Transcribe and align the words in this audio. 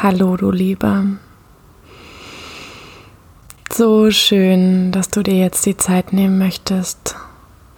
Hallo, 0.00 0.36
du 0.36 0.50
Lieber. 0.50 1.04
So 3.72 4.10
schön, 4.10 4.90
dass 4.90 5.10
du 5.10 5.22
dir 5.22 5.38
jetzt 5.38 5.64
die 5.64 5.76
Zeit 5.76 6.12
nehmen 6.12 6.38
möchtest, 6.38 7.14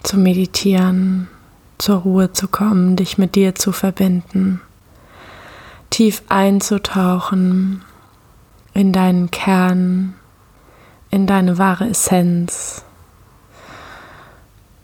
zu 0.03 0.17
meditieren, 0.19 1.29
zur 1.77 1.97
Ruhe 1.97 2.33
zu 2.33 2.49
kommen, 2.49 2.97
dich 2.97 3.19
mit 3.19 3.35
dir 3.35 3.55
zu 3.55 3.73
verbinden, 3.73 4.63
tief 5.91 6.23
einzutauchen 6.31 7.83
in 8.73 8.93
deinen 8.93 9.31
Kern, 9.31 10.15
in 11.11 11.27
deine 11.27 11.59
wahre 11.59 11.89
Essenz. 11.89 12.85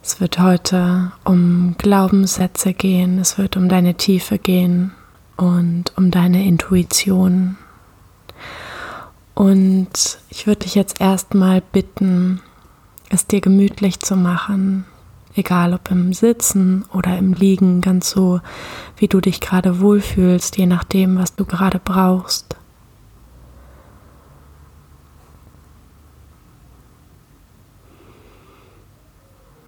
Es 0.03 0.21
wird 0.21 0.39
heute 0.39 1.12
um 1.25 1.75
Glaubenssätze 1.79 2.75
gehen, 2.75 3.19
es 3.19 3.39
wird 3.39 3.57
um 3.57 3.71
deine 3.71 3.95
Tiefe 3.95 4.37
gehen 4.37 4.93
und 5.41 5.93
um 5.97 6.11
deine 6.11 6.45
Intuition. 6.45 7.57
Und 9.35 10.19
ich 10.29 10.47
würde 10.47 10.61
dich 10.61 10.75
jetzt 10.75 11.01
erstmal 11.01 11.62
bitten, 11.62 12.43
es 13.09 13.27
dir 13.27 13.41
gemütlich 13.41 14.01
zu 14.01 14.17
machen, 14.17 14.84
egal 15.34 15.73
ob 15.73 15.91
im 15.91 16.12
Sitzen 16.12 16.84
oder 16.93 17.17
im 17.17 17.33
Liegen, 17.33 17.81
ganz 17.81 18.11
so, 18.11 18.41
wie 18.98 19.09
du 19.09 19.21
dich 19.23 19.41
gerade 19.41 19.81
wohlfühlst, 19.81 20.59
je 20.59 20.67
nachdem, 20.67 21.19
was 21.19 21.34
du 21.34 21.47
gerade 21.47 21.81
brauchst. 21.83 22.57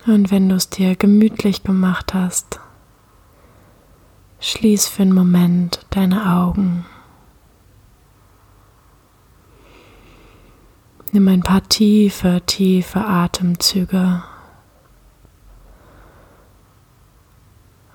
Und 0.04 0.30
wenn 0.30 0.50
du 0.50 0.56
es 0.56 0.68
dir 0.68 0.96
gemütlich 0.96 1.62
gemacht 1.62 2.12
hast, 2.12 2.60
Schließ 4.44 4.88
für 4.88 5.02
einen 5.02 5.14
Moment 5.14 5.86
deine 5.90 6.34
Augen. 6.34 6.84
Nimm 11.12 11.28
ein 11.28 11.42
paar 11.42 11.62
tiefe, 11.68 12.42
tiefe 12.44 13.04
Atemzüge 13.04 14.24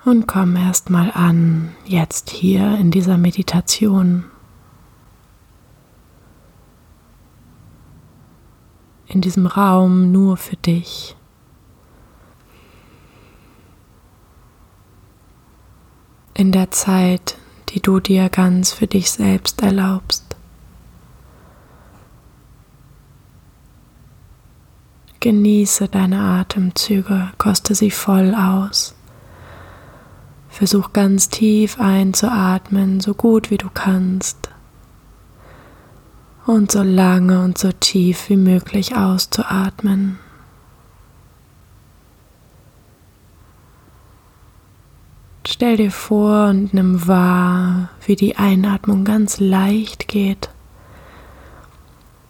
und 0.05 0.25
komm 0.25 0.55
erstmal 0.55 1.11
an, 1.11 1.75
jetzt 1.83 2.29
hier 2.29 2.77
in 2.77 2.91
dieser 2.91 3.17
Meditation. 3.17 4.23
In 9.07 9.19
diesem 9.19 9.47
Raum 9.47 10.13
nur 10.13 10.37
für 10.37 10.55
dich. 10.55 11.17
In 16.37 16.51
der 16.51 16.69
Zeit, 16.69 17.35
die 17.69 17.81
du 17.81 17.99
dir 17.99 18.29
ganz 18.29 18.71
für 18.71 18.85
dich 18.85 19.09
selbst 19.09 19.63
erlaubst. 19.63 20.23
Genieße 25.19 25.87
deine 25.87 26.19
Atemzüge, 26.19 27.31
koste 27.39 27.73
sie 27.73 27.89
voll 27.89 28.35
aus. 28.35 28.93
Versuch 30.47 30.93
ganz 30.93 31.29
tief 31.29 31.79
einzuatmen, 31.79 32.99
so 32.99 33.15
gut 33.15 33.49
wie 33.49 33.57
du 33.57 33.69
kannst. 33.73 34.49
Und 36.45 36.71
so 36.71 36.83
lange 36.83 37.43
und 37.43 37.57
so 37.57 37.71
tief 37.71 38.29
wie 38.29 38.37
möglich 38.37 38.95
auszuatmen. 38.95 40.19
Stell 45.49 45.77
dir 45.77 45.91
vor 45.91 46.49
und 46.49 46.73
nimm 46.73 47.07
wahr, 47.07 47.89
wie 48.05 48.17
die 48.17 48.35
Einatmung 48.35 49.05
ganz 49.05 49.39
leicht 49.39 50.09
geht, 50.09 50.49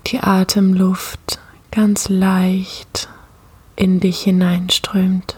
die 0.05 0.19
Atemluft 0.19 1.39
ganz 1.71 2.09
leicht 2.09 3.09
in 3.75 3.99
dich 3.99 4.21
hineinströmt. 4.21 5.35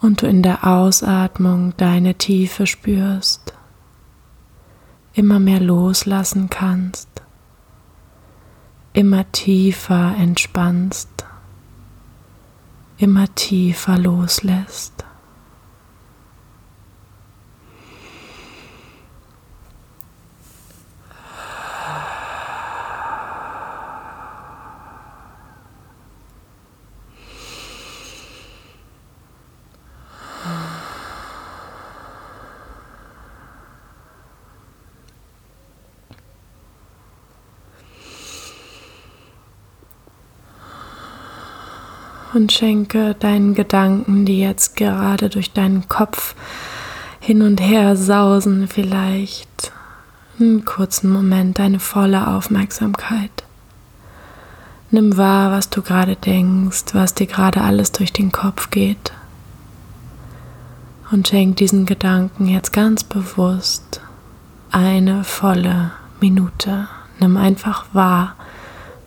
Und 0.00 0.22
du 0.22 0.28
in 0.28 0.44
der 0.44 0.64
Ausatmung 0.64 1.76
deine 1.76 2.14
Tiefe 2.14 2.68
spürst, 2.68 3.54
immer 5.14 5.40
mehr 5.40 5.58
loslassen 5.58 6.48
kannst, 6.48 7.08
immer 8.92 9.30
tiefer 9.32 10.14
entspannst 10.16 11.15
immer 12.98 13.26
tiefer 13.34 13.98
loslässt. 13.98 15.05
Und 42.36 42.52
schenke 42.52 43.14
deinen 43.14 43.54
Gedanken, 43.54 44.26
die 44.26 44.38
jetzt 44.38 44.76
gerade 44.76 45.30
durch 45.30 45.52
deinen 45.52 45.88
Kopf 45.88 46.34
hin 47.18 47.40
und 47.40 47.60
her 47.62 47.96
sausen, 47.96 48.68
vielleicht 48.68 49.72
einen 50.38 50.66
kurzen 50.66 51.10
Moment 51.10 51.58
deine 51.58 51.80
volle 51.80 52.28
Aufmerksamkeit. 52.28 53.30
Nimm 54.90 55.16
wahr, 55.16 55.50
was 55.50 55.70
du 55.70 55.80
gerade 55.80 56.14
denkst, 56.14 56.84
was 56.92 57.14
dir 57.14 57.26
gerade 57.26 57.62
alles 57.62 57.90
durch 57.90 58.12
den 58.12 58.30
Kopf 58.30 58.70
geht. 58.70 59.12
Und 61.10 61.26
schenk 61.28 61.56
diesen 61.56 61.86
Gedanken 61.86 62.48
jetzt 62.48 62.72
ganz 62.72 63.02
bewusst 63.02 64.02
eine 64.70 65.24
volle 65.24 65.92
Minute. 66.20 66.86
Nimm 67.18 67.38
einfach 67.38 67.86
wahr, 67.94 68.34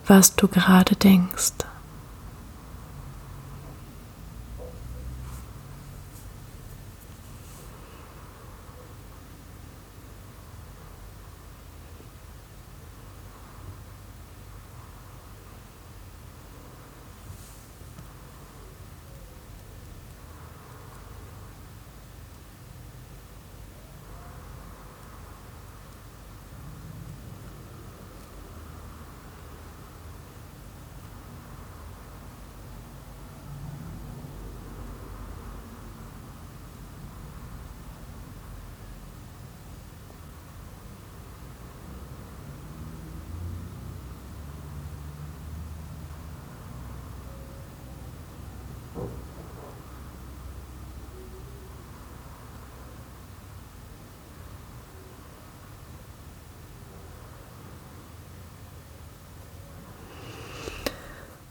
was 0.06 0.34
du 0.34 0.48
gerade 0.48 0.96
denkst. 0.96 1.59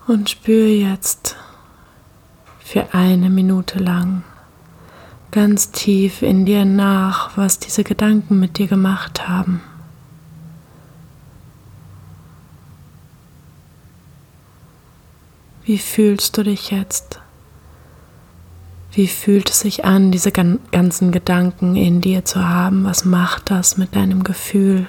Und 0.10 0.28
spüre 0.28 0.70
jetzt 0.70 1.36
für 2.58 2.96
eine 2.96 3.30
Minute 3.30 3.78
lang 3.78 4.24
ganz 5.30 5.70
tief 5.70 6.24
in 6.24 6.48
dir 6.48 6.66
nach, 6.66 7.38
was 7.38 7.60
diese 7.60 7.84
Gedanken 7.84 8.40
mit 8.40 8.58
dir 8.58 8.66
gemacht 8.66 9.28
haben. 9.28 9.62
Wie 15.64 15.78
fühlst 15.78 16.36
du 16.40 16.42
dich 16.42 16.72
jetzt? 16.72 17.22
Wie 18.92 19.08
fühlt 19.08 19.52
es 19.52 19.60
sich 19.60 19.86
an, 19.86 20.12
diese 20.12 20.32
ganzen 20.32 21.12
Gedanken 21.12 21.76
in 21.76 22.02
dir 22.02 22.26
zu 22.26 22.50
haben? 22.50 22.84
Was 22.84 23.06
macht 23.06 23.52
das 23.52 23.78
mit 23.78 23.96
deinem 23.96 24.24
Gefühl? 24.24 24.88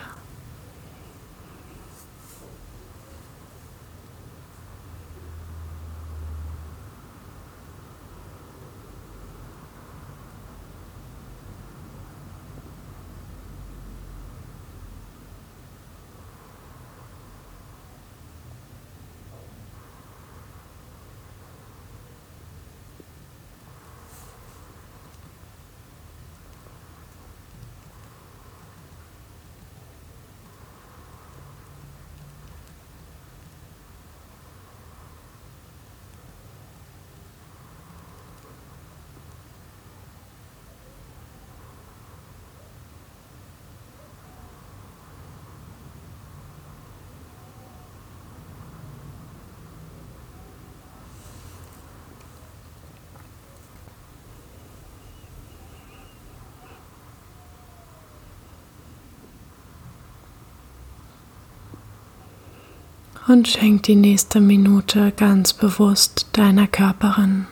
Und 63.31 63.47
schenk 63.47 63.85
die 63.85 63.95
nächste 63.95 64.41
Minute 64.41 65.13
ganz 65.13 65.53
bewusst 65.53 66.27
deiner 66.33 66.67
Körperin. 66.67 67.47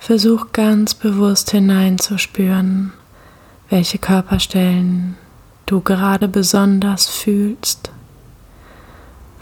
Versuch 0.00 0.48
ganz 0.52 0.92
bewusst 0.92 1.52
hineinzuspüren, 1.52 2.92
welche 3.70 3.98
Körperstellen 3.98 5.16
du 5.66 5.80
gerade 5.80 6.26
besonders 6.26 7.06
fühlst, 7.06 7.92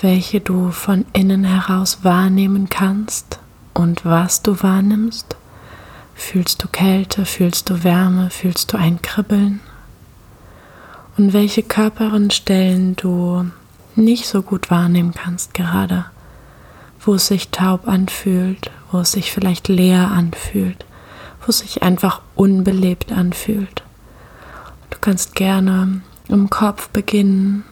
welche 0.02 0.40
du 0.42 0.70
von 0.70 1.06
innen 1.14 1.44
heraus 1.44 2.04
wahrnehmen 2.04 2.68
kannst 2.68 3.38
und 3.72 4.04
was 4.04 4.42
du 4.42 4.62
wahrnimmst. 4.62 5.36
Fühlst 6.14 6.62
du 6.62 6.68
Kälte, 6.68 7.24
fühlst 7.24 7.70
du 7.70 7.82
Wärme, 7.82 8.28
fühlst 8.28 8.70
du 8.74 8.76
ein 8.76 9.00
Kribbeln? 9.00 9.60
Und 11.16 11.32
welche 11.32 11.62
Körperin 11.62 12.94
du 12.96 13.46
nicht 13.96 14.26
so 14.26 14.42
gut 14.42 14.70
wahrnehmen 14.70 15.12
kannst 15.14 15.54
gerade, 15.54 16.06
wo 17.00 17.14
es 17.14 17.26
sich 17.26 17.50
taub 17.50 17.88
anfühlt, 17.88 18.70
wo 18.90 18.98
es 18.98 19.12
sich 19.12 19.32
vielleicht 19.32 19.68
leer 19.68 20.10
anfühlt, 20.10 20.84
wo 21.40 21.50
es 21.50 21.58
sich 21.58 21.82
einfach 21.82 22.22
unbelebt 22.34 23.12
anfühlt. 23.12 23.82
Du 24.90 24.98
kannst 25.00 25.34
gerne 25.34 26.02
im 26.28 26.50
Kopf 26.50 26.88
beginnen, 26.90 27.64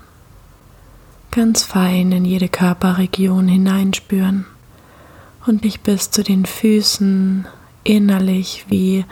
ganz 1.30 1.62
fein 1.62 2.12
in 2.12 2.24
jede 2.24 2.48
Körperregion 2.48 3.46
hineinspüren 3.46 4.46
und 5.46 5.64
dich 5.64 5.80
bis 5.80 6.10
zu 6.10 6.22
den 6.22 6.44
Füßen 6.44 7.46
innerlich 7.84 8.66
wie 8.68 9.04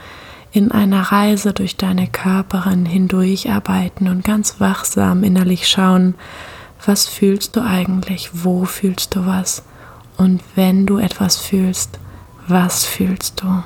in 0.53 0.73
einer 0.73 1.03
Reise 1.13 1.53
durch 1.53 1.77
deine 1.77 2.09
Körperin 2.09 2.87
hindurcharbeiten 2.87 4.09
und 4.09 4.25
ganz 4.25 4.61
wachsam 4.61 5.23
innerlich 5.23 5.69
schauen, 5.69 6.15
was 6.85 7.07
fühlst 7.07 7.57
du 7.57 7.63
eigentlich, 7.63 8.31
wo 8.33 8.65
fühlst 8.65 9.15
du 9.15 9.27
was 9.27 9.63
und 10.17 10.43
wenn 10.55 10.87
du 10.87 10.99
etwas 10.99 11.37
fühlst, 11.37 11.99
was 12.47 12.85
fühlst 12.85 13.43
du? 13.43 13.63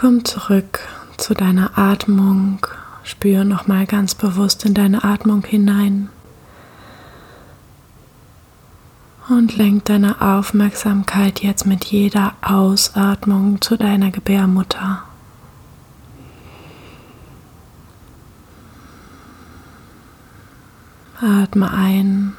Komm 0.00 0.24
zurück 0.24 0.78
zu 1.16 1.34
deiner 1.34 1.76
Atmung. 1.76 2.64
Spür 3.02 3.42
nochmal 3.42 3.84
ganz 3.84 4.14
bewusst 4.14 4.64
in 4.64 4.72
deine 4.72 5.02
Atmung 5.02 5.44
hinein. 5.44 6.08
Und 9.28 9.56
lenk 9.56 9.86
deine 9.86 10.20
Aufmerksamkeit 10.20 11.40
jetzt 11.40 11.66
mit 11.66 11.86
jeder 11.86 12.34
Ausatmung 12.42 13.60
zu 13.60 13.76
deiner 13.76 14.12
Gebärmutter. 14.12 15.02
Atme 21.20 21.72
ein 21.72 22.36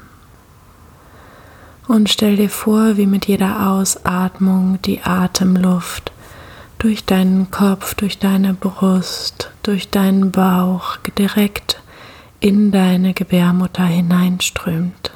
und 1.90 2.10
stell 2.10 2.38
dir 2.38 2.50
vor, 2.50 2.96
wie 2.96 3.06
mit 3.06 3.28
jeder 3.28 3.70
Ausatmung 3.70 4.82
die 4.84 5.02
Atemluft 5.02 6.14
durch 6.80 7.04
deinen 7.06 7.52
Kopf, 7.52 7.94
durch 7.94 8.20
deine 8.20 8.54
Brust, 8.54 9.52
durch 9.64 9.90
deinen 9.90 10.32
Bauch 10.32 10.98
direkt 11.18 11.82
in 12.40 12.72
deine 12.72 13.14
Gebärmutter 13.14 13.84
hineinströmt. 13.84 15.12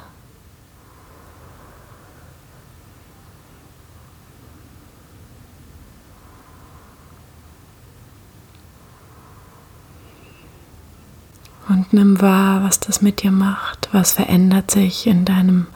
Und 11.66 11.94
nimm 11.94 12.20
wahr, 12.20 12.62
was 12.62 12.78
das 12.78 13.00
mit 13.00 13.22
dir 13.22 13.30
macht, 13.30 13.88
was 13.90 14.12
verändert 14.12 14.70
sich 14.70 15.06
in 15.06 15.24
deinem 15.24 15.66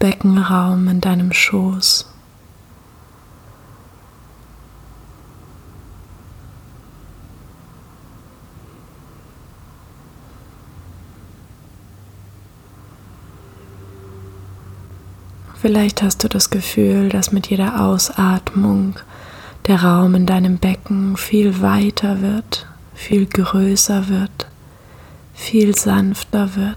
Beckenraum, 0.00 0.88
in 0.88 1.00
deinem 1.00 1.32
Schoß. 1.32 2.17
Vielleicht 15.60 16.02
hast 16.02 16.22
du 16.22 16.28
das 16.28 16.50
Gefühl, 16.50 17.08
dass 17.08 17.32
mit 17.32 17.48
jeder 17.48 17.80
Ausatmung 17.80 18.94
der 19.66 19.82
Raum 19.82 20.14
in 20.14 20.24
deinem 20.24 20.58
Becken 20.58 21.16
viel 21.16 21.60
weiter 21.60 22.22
wird, 22.22 22.66
viel 22.94 23.26
größer 23.26 24.08
wird, 24.08 24.46
viel 25.34 25.74
sanfter 25.74 26.54
wird. 26.54 26.76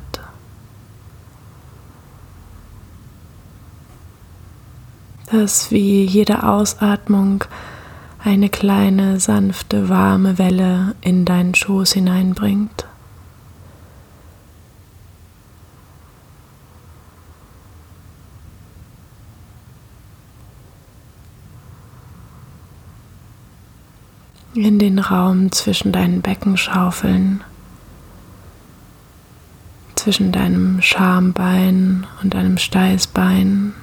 Dass 5.31 5.69
wie 5.69 6.03
jede 6.03 6.41
Ausatmung 6.41 7.43
eine 8.23 8.49
kleine, 8.49 9.19
sanfte, 9.19 9.89
warme 9.89 10.39
Welle 10.39 10.95
in 11.01 11.23
deinen 11.23 11.53
Schoß 11.53 11.93
hineinbringt. 11.93 12.87
In 24.65 24.79
den 24.79 24.99
Raum 24.99 25.51
zwischen 25.51 25.91
deinen 25.91 26.21
Beckenschaufeln, 26.21 27.43
zwischen 29.95 30.31
deinem 30.31 30.81
Schambein 30.81 32.05
und 32.21 32.33
deinem 32.33 32.57
Steißbein, 32.57 33.73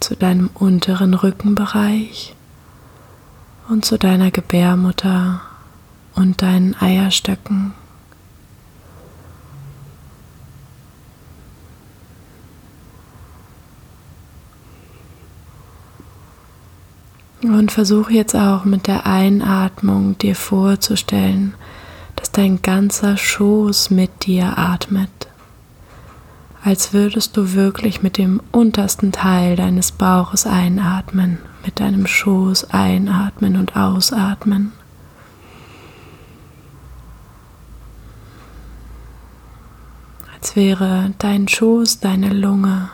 zu 0.00 0.16
deinem 0.16 0.50
unteren 0.54 1.14
Rückenbereich 1.14 2.34
und 3.68 3.84
zu 3.84 3.98
deiner 3.98 4.30
Gebärmutter 4.30 5.40
und 6.14 6.42
deinen 6.42 6.74
Eierstöcken. 6.80 7.74
Und 17.42 17.72
versuche 17.72 18.12
jetzt 18.12 18.36
auch 18.36 18.64
mit 18.64 18.86
der 18.86 19.04
Einatmung 19.04 20.16
dir 20.16 20.36
vorzustellen, 20.36 21.54
dass 22.14 22.30
dein 22.30 22.62
ganzer 22.62 23.16
Schoß 23.16 23.90
mit 23.90 24.26
dir 24.26 24.56
atmet, 24.58 25.10
als 26.62 26.92
würdest 26.92 27.36
du 27.36 27.54
wirklich 27.54 28.00
mit 28.00 28.16
dem 28.16 28.40
untersten 28.52 29.10
Teil 29.10 29.56
deines 29.56 29.90
Bauches 29.90 30.46
einatmen, 30.46 31.38
mit 31.64 31.80
deinem 31.80 32.06
Schoß 32.06 32.70
einatmen 32.70 33.56
und 33.56 33.76
ausatmen. 33.76 34.70
Als 40.32 40.54
wäre 40.54 41.12
dein 41.18 41.48
Schoß 41.48 41.98
deine 41.98 42.32
Lunge 42.32 42.90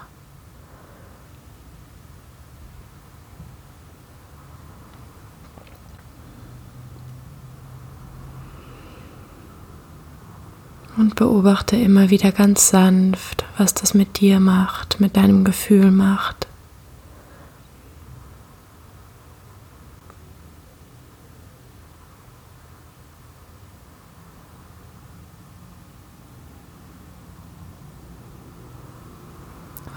Und 10.98 11.14
beobachte 11.14 11.76
immer 11.76 12.10
wieder 12.10 12.32
ganz 12.32 12.70
sanft, 12.70 13.44
was 13.56 13.72
das 13.72 13.94
mit 13.94 14.18
dir 14.18 14.40
macht, 14.40 14.98
mit 14.98 15.16
deinem 15.16 15.44
Gefühl 15.44 15.92
macht. 15.92 16.48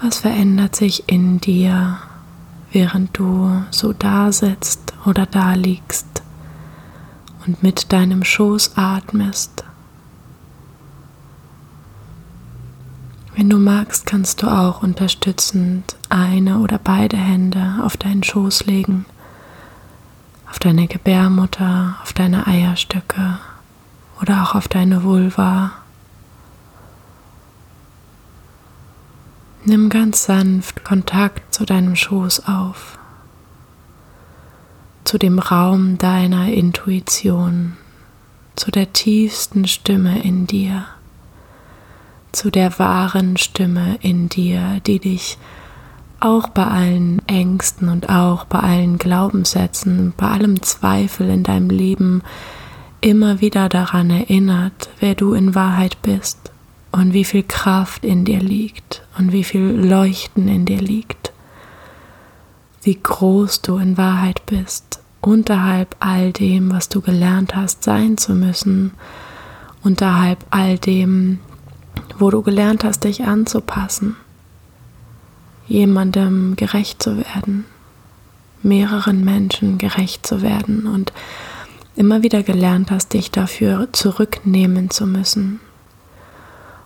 Was 0.00 0.18
verändert 0.18 0.76
sich 0.76 1.08
in 1.08 1.40
dir, 1.40 1.98
während 2.70 3.18
du 3.18 3.64
so 3.72 3.92
da 3.92 4.30
sitzt 4.30 4.92
oder 5.04 5.26
da 5.26 5.54
liegst 5.54 6.22
und 7.44 7.64
mit 7.64 7.92
deinem 7.92 8.22
Schoß 8.22 8.76
atmest? 8.76 9.64
Wenn 13.34 13.48
du 13.48 13.56
magst, 13.56 14.04
kannst 14.04 14.42
du 14.42 14.48
auch 14.48 14.82
unterstützend 14.82 15.96
eine 16.10 16.58
oder 16.58 16.78
beide 16.78 17.16
Hände 17.16 17.78
auf 17.82 17.96
deinen 17.96 18.22
Schoß 18.22 18.66
legen, 18.66 19.06
auf 20.50 20.58
deine 20.58 20.86
Gebärmutter, 20.86 21.96
auf 22.02 22.12
deine 22.12 22.46
Eierstöcke 22.46 23.38
oder 24.20 24.42
auch 24.42 24.54
auf 24.54 24.68
deine 24.68 25.02
Vulva. 25.02 25.72
Nimm 29.64 29.88
ganz 29.88 30.24
sanft 30.24 30.84
Kontakt 30.84 31.54
zu 31.54 31.64
deinem 31.64 31.96
Schoß 31.96 32.46
auf, 32.46 32.98
zu 35.04 35.16
dem 35.16 35.38
Raum 35.38 35.96
deiner 35.96 36.52
Intuition, 36.52 37.78
zu 38.56 38.70
der 38.70 38.92
tiefsten 38.92 39.66
Stimme 39.66 40.22
in 40.22 40.46
dir, 40.46 40.84
zu 42.32 42.50
der 42.50 42.78
wahren 42.78 43.36
Stimme 43.36 43.98
in 44.00 44.28
dir, 44.28 44.80
die 44.86 44.98
dich 44.98 45.38
auch 46.20 46.48
bei 46.48 46.64
allen 46.64 47.20
Ängsten 47.26 47.88
und 47.88 48.08
auch 48.08 48.44
bei 48.44 48.60
allen 48.60 48.98
Glaubenssätzen, 48.98 50.14
bei 50.16 50.28
allem 50.28 50.62
Zweifel 50.62 51.28
in 51.28 51.42
deinem 51.42 51.68
Leben 51.68 52.22
immer 53.00 53.40
wieder 53.40 53.68
daran 53.68 54.10
erinnert, 54.10 54.88
wer 55.00 55.14
du 55.14 55.34
in 55.34 55.54
Wahrheit 55.54 56.00
bist 56.02 56.52
und 56.92 57.12
wie 57.12 57.24
viel 57.24 57.42
Kraft 57.42 58.04
in 58.04 58.24
dir 58.24 58.38
liegt 58.38 59.02
und 59.18 59.32
wie 59.32 59.44
viel 59.44 59.62
Leuchten 59.62 60.46
in 60.46 60.64
dir 60.64 60.80
liegt, 60.80 61.32
wie 62.82 62.98
groß 63.02 63.62
du 63.62 63.78
in 63.78 63.96
Wahrheit 63.98 64.46
bist, 64.46 65.00
unterhalb 65.20 65.96
all 65.98 66.32
dem, 66.32 66.72
was 66.72 66.88
du 66.88 67.00
gelernt 67.00 67.56
hast 67.56 67.82
sein 67.82 68.16
zu 68.16 68.34
müssen, 68.34 68.92
unterhalb 69.82 70.44
all 70.50 70.78
dem, 70.78 71.40
wo 72.22 72.30
du 72.30 72.40
gelernt 72.42 72.84
hast, 72.84 73.02
dich 73.02 73.24
anzupassen, 73.24 74.16
jemandem 75.66 76.54
gerecht 76.54 77.02
zu 77.02 77.16
werden, 77.18 77.64
mehreren 78.62 79.24
Menschen 79.24 79.76
gerecht 79.76 80.24
zu 80.24 80.40
werden 80.40 80.86
und 80.86 81.12
immer 81.96 82.22
wieder 82.22 82.44
gelernt 82.44 82.92
hast, 82.92 83.12
dich 83.12 83.32
dafür 83.32 83.88
zurücknehmen 83.90 84.88
zu 84.88 85.04
müssen, 85.04 85.58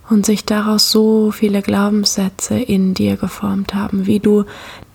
und 0.09 0.25
sich 0.25 0.43
daraus 0.43 0.89
so 0.89 1.31
viele 1.31 1.61
Glaubenssätze 1.61 2.57
in 2.57 2.95
dir 2.95 3.17
geformt 3.17 3.75
haben, 3.75 4.07
wie 4.07 4.19
du 4.19 4.45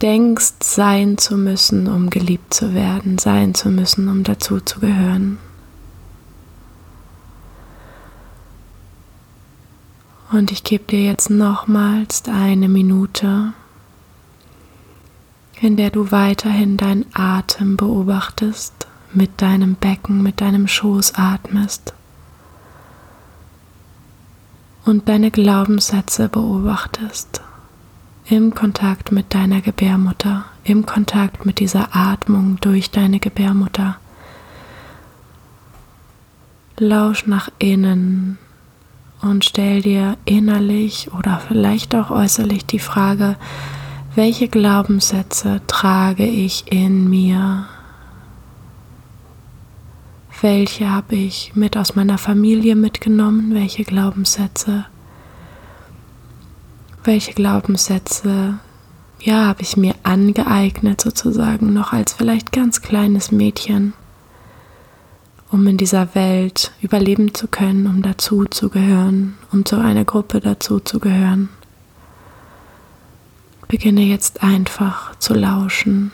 denkst, 0.00 0.54
sein 0.60 1.18
zu 1.18 1.36
müssen, 1.36 1.86
um 1.86 2.10
geliebt 2.10 2.52
zu 2.52 2.74
werden, 2.74 3.18
sein 3.18 3.54
zu 3.54 3.68
müssen, 3.68 4.08
um 4.08 4.24
dazu 4.24 4.58
zu 4.58 4.80
gehören. 4.80 5.38
Und 10.32 10.50
ich 10.50 10.64
gebe 10.64 10.84
dir 10.84 11.04
jetzt 11.04 11.28
nochmals 11.28 12.24
eine 12.26 12.68
Minute, 12.68 13.52
in 15.60 15.76
der 15.76 15.90
du 15.90 16.10
weiterhin 16.10 16.78
deinen 16.78 17.04
Atem 17.12 17.76
beobachtest, 17.76 18.86
mit 19.12 19.42
deinem 19.42 19.74
Becken, 19.74 20.22
mit 20.22 20.40
deinem 20.40 20.66
Schoß 20.66 21.14
atmest 21.16 21.92
und 24.86 25.08
deine 25.08 25.30
Glaubenssätze 25.30 26.30
beobachtest 26.30 27.42
im 28.24 28.54
Kontakt 28.54 29.12
mit 29.12 29.34
deiner 29.34 29.60
Gebärmutter, 29.60 30.46
im 30.64 30.86
Kontakt 30.86 31.44
mit 31.44 31.58
dieser 31.58 31.94
Atmung 31.94 32.56
durch 32.60 32.90
deine 32.90 33.18
Gebärmutter. 33.20 33.96
Lausch 36.78 37.26
nach 37.26 37.50
innen 37.58 38.38
und 39.22 39.44
stell 39.44 39.82
dir 39.82 40.16
innerlich 40.24 41.10
oder 41.16 41.40
vielleicht 41.46 41.94
auch 41.94 42.10
äußerlich 42.10 42.66
die 42.66 42.78
Frage, 42.78 43.36
welche 44.14 44.48
Glaubenssätze 44.48 45.62
trage 45.66 46.26
ich 46.26 46.70
in 46.70 47.08
mir? 47.08 47.66
Welche 50.42 50.90
habe 50.90 51.14
ich 51.14 51.52
mit 51.54 51.76
aus 51.76 51.94
meiner 51.94 52.18
Familie 52.18 52.74
mitgenommen? 52.74 53.54
Welche 53.54 53.84
Glaubenssätze? 53.84 54.86
Welche 57.04 57.32
Glaubenssätze, 57.32 58.58
ja, 59.20 59.46
habe 59.46 59.62
ich 59.62 59.76
mir 59.76 59.94
angeeignet 60.02 61.00
sozusagen 61.00 61.72
noch 61.72 61.92
als 61.92 62.12
vielleicht 62.12 62.52
ganz 62.52 62.82
kleines 62.82 63.32
Mädchen, 63.32 63.94
um 65.52 65.66
in 65.66 65.76
dieser 65.76 66.14
Welt 66.14 66.72
überleben 66.80 67.34
zu 67.34 67.46
können, 67.46 67.86
um 67.86 68.02
dazu 68.02 68.46
zu 68.46 68.70
gehören, 68.70 69.36
um 69.52 69.64
zu 69.64 69.76
einer 69.76 70.04
Gruppe 70.04 70.40
dazu 70.40 70.80
zu 70.80 70.98
gehören. 70.98 71.50
Beginne 73.68 74.02
jetzt 74.02 74.42
einfach 74.42 75.16
zu 75.18 75.34
lauschen 75.34 76.10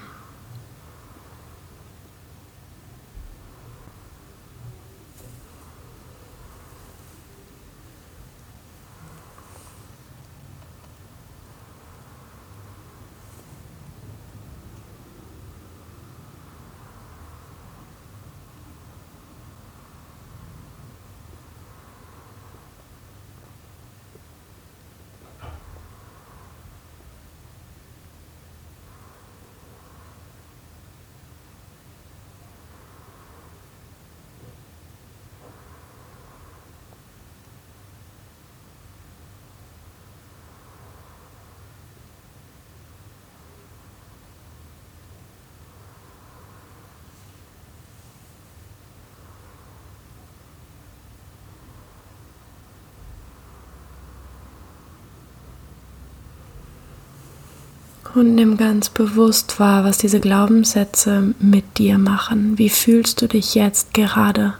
Und 58.14 58.34
nimm 58.34 58.56
ganz 58.56 58.88
bewusst 58.88 59.60
wahr, 59.60 59.84
was 59.84 59.98
diese 59.98 60.18
Glaubenssätze 60.18 61.34
mit 61.38 61.78
dir 61.78 61.98
machen. 61.98 62.56
Wie 62.56 62.70
fühlst 62.70 63.20
du 63.20 63.28
dich 63.28 63.54
jetzt 63.54 63.92
gerade? 63.92 64.54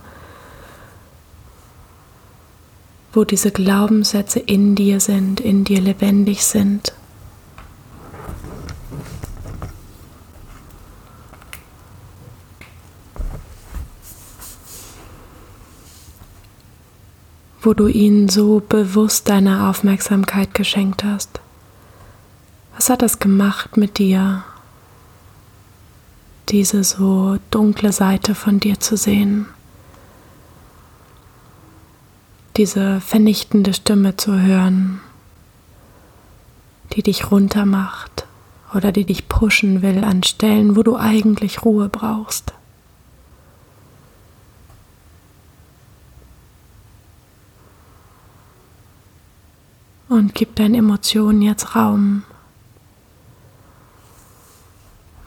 Wo 3.13 3.25
diese 3.25 3.51
Glaubenssätze 3.51 4.39
in 4.39 4.75
dir 4.75 5.01
sind, 5.01 5.41
in 5.41 5.65
dir 5.65 5.81
lebendig 5.81 6.45
sind. 6.45 6.93
Wo 17.63 17.73
du 17.73 17.89
ihnen 17.89 18.29
so 18.29 18.61
bewusst 18.61 19.29
deine 19.29 19.69
Aufmerksamkeit 19.69 20.55
geschenkt 20.55 21.03
hast. 21.03 21.41
Hat 22.89 23.03
das 23.03 23.19
gemacht 23.19 23.77
mit 23.77 23.99
dir, 23.99 24.45
diese 26.49 26.83
so 26.85 27.37
dunkle 27.51 27.93
Seite 27.93 28.35
von 28.35 28.61
dir 28.61 28.81
zu 28.81 28.97
sehen? 28.97 29.45
Diese 32.57 33.03
vernichtende 33.03 33.75
Stimme 33.75 34.17
zu 34.17 34.41
hören, 34.41 35.03
die 36.95 37.03
dich 37.03 37.31
runtermacht 37.31 38.27
oder 38.75 38.91
die 38.91 39.05
dich 39.05 39.29
pushen 39.29 39.83
will 39.83 40.03
an 40.03 40.23
Stellen, 40.23 40.75
wo 40.75 40.83
du 40.83 40.97
eigentlich 40.97 41.67
Ruhe 41.67 41.91
brauchst. 41.91 42.55
Und 50.09 50.35
gib 50.35 50.57
deinen 50.57 50.75
Emotionen 50.75 51.43
jetzt 51.43 51.77
Raum. 51.77 52.23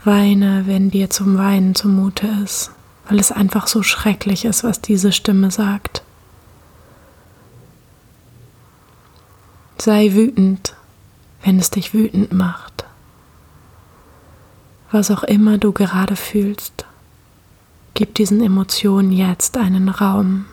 Weine, 0.04 0.66
wenn 0.66 0.90
dir 0.90 1.10
zum 1.10 1.38
Weinen 1.38 1.76
zumute 1.76 2.28
ist, 2.44 2.72
weil 3.08 3.20
es 3.20 3.32
einfach 3.32 3.68
so 3.68 3.84
schrecklich 3.84 4.46
ist, 4.46 4.64
was 4.64 4.82
diese 4.82 5.12
Stimme 5.12 5.52
sagt. 5.52 6.02
Sei 9.78 10.14
wütend, 10.14 10.76
wenn 11.44 11.60
es 11.60 11.70
dich 11.70 11.94
wütend 11.94 12.34
macht. 12.34 12.86
Was 14.92 15.12
auch 15.12 15.24
immer 15.24 15.58
du 15.58 15.72
gerade 15.72 16.16
fühlst, 16.16 16.86
gib 17.94 18.16
diesen 18.16 18.44
Emotionen 18.44 19.12
jetzt 19.12 19.56
einen 19.56 19.90
Raum. 19.90 20.46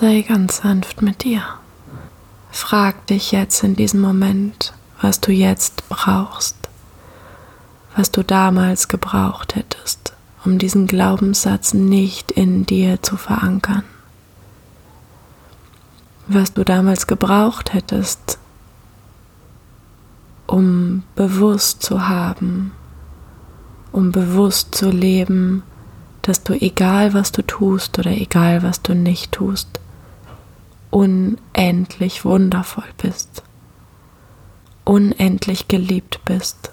Sei 0.00 0.22
ganz 0.22 0.62
sanft 0.62 1.02
mit 1.02 1.24
dir. 1.24 1.42
Frag 2.50 3.06
dich 3.08 3.32
jetzt 3.32 3.62
in 3.62 3.76
diesem 3.76 4.00
Moment, 4.00 4.72
was 5.02 5.20
du 5.20 5.30
jetzt 5.30 5.86
brauchst, 5.90 6.56
was 7.94 8.10
du 8.10 8.24
damals 8.24 8.88
gebraucht 8.88 9.56
hättest, 9.56 10.14
um 10.42 10.58
diesen 10.58 10.86
Glaubenssatz 10.86 11.74
nicht 11.74 12.30
in 12.30 12.64
dir 12.64 13.02
zu 13.02 13.18
verankern. 13.18 13.82
Was 16.28 16.54
du 16.54 16.64
damals 16.64 17.06
gebraucht 17.06 17.74
hättest, 17.74 18.38
um 20.46 21.02
bewusst 21.14 21.82
zu 21.82 22.08
haben, 22.08 22.72
um 23.92 24.12
bewusst 24.12 24.74
zu 24.74 24.90
leben, 24.90 25.62
dass 26.22 26.42
du 26.42 26.54
egal 26.54 27.12
was 27.12 27.32
du 27.32 27.42
tust 27.42 27.98
oder 27.98 28.12
egal 28.12 28.62
was 28.62 28.80
du 28.80 28.94
nicht 28.94 29.32
tust, 29.32 29.78
unendlich 30.90 32.24
wundervoll 32.24 32.88
bist, 32.98 33.42
unendlich 34.84 35.68
geliebt 35.68 36.20
bist, 36.24 36.70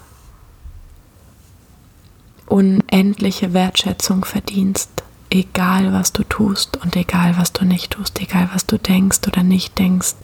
unendliche 2.46 3.52
Wertschätzung 3.52 4.24
verdienst, 4.24 4.90
egal 5.30 5.92
was 5.92 6.12
du 6.12 6.24
tust 6.24 6.78
und 6.78 6.96
egal 6.96 7.36
was 7.36 7.52
du 7.52 7.64
nicht 7.64 7.92
tust, 7.92 8.20
egal 8.20 8.48
was 8.52 8.66
du 8.66 8.78
denkst 8.78 9.20
oder 9.26 9.42
nicht 9.42 9.78
denkst, 9.78 10.14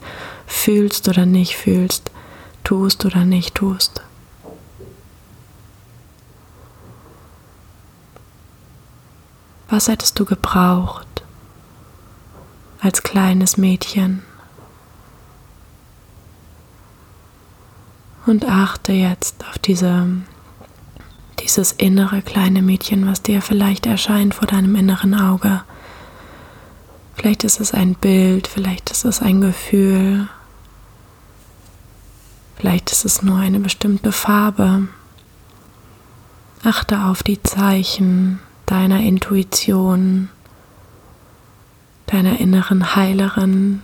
fühlst 0.47 1.07
oder 1.07 1.25
nicht 1.25 1.55
fühlst, 1.55 2.11
tust 2.63 3.05
oder 3.05 3.23
nicht 3.25 3.55
tust. 3.55 4.01
Was 9.69 9.87
hättest 9.87 10.19
du 10.19 10.25
gebraucht, 10.25 11.24
als 12.85 13.01
kleines 13.01 13.57
Mädchen. 13.57 14.21
Und 18.27 18.45
achte 18.45 18.93
jetzt 18.93 19.43
auf 19.49 19.57
diese, 19.57 20.05
dieses 21.39 21.71
innere 21.71 22.21
kleine 22.21 22.61
Mädchen, 22.61 23.07
was 23.07 23.23
dir 23.23 23.41
vielleicht 23.41 23.87
erscheint 23.87 24.35
vor 24.35 24.47
deinem 24.47 24.75
inneren 24.75 25.15
Auge. 25.15 25.63
Vielleicht 27.15 27.43
ist 27.43 27.59
es 27.59 27.73
ein 27.73 27.95
Bild, 27.95 28.45
vielleicht 28.45 28.91
ist 28.91 29.03
es 29.03 29.19
ein 29.19 29.41
Gefühl, 29.41 30.27
vielleicht 32.55 32.91
ist 32.91 33.03
es 33.03 33.23
nur 33.23 33.39
eine 33.39 33.59
bestimmte 33.59 34.11
Farbe. 34.11 34.87
Achte 36.63 37.05
auf 37.05 37.23
die 37.23 37.41
Zeichen 37.41 38.39
deiner 38.67 38.99
Intuition, 38.99 40.29
deiner 42.07 42.39
inneren 42.39 42.95
Heilerin, 42.95 43.81